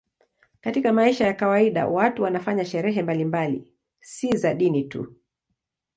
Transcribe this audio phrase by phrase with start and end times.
[0.61, 5.15] Katika maisha ya kawaida watu wanafanya sherehe mbalimbali, si za dini tu.